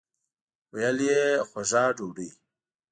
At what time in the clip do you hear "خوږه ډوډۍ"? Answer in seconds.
1.49-2.29